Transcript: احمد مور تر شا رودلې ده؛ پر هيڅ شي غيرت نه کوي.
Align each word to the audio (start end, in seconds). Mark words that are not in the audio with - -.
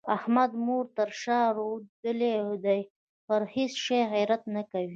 احمد 0.15 0.51
مور 0.65 0.85
تر 0.97 1.09
شا 1.21 1.39
رودلې 1.57 2.33
ده؛ 2.63 2.77
پر 3.25 3.41
هيڅ 3.55 3.73
شي 3.85 3.99
غيرت 4.13 4.41
نه 4.55 4.63
کوي. 4.71 4.89